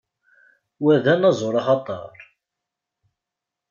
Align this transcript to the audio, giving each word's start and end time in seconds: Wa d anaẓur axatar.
Wa 0.83 0.93
d 1.03 1.05
anaẓur 1.13 1.55
axatar. 1.59 2.15